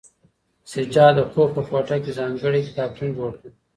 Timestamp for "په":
1.55-1.61